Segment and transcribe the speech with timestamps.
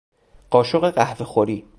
[0.49, 1.65] قاشق قهوهخوری